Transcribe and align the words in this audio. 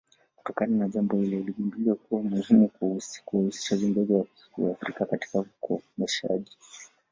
Kutokana 0.35 0.77
na 0.77 0.87
jambo 0.89 1.17
hilo 1.17 1.37
iligunduliwa 1.37 1.95
kuwa 1.95 2.23
muhimu 2.23 2.67
kuwahusisha 3.25 3.75
viongozi 3.75 4.13
wa 4.13 4.23
Kiafrika 4.55 5.05
katika 5.05 5.39
ukomeshaji 5.39 6.57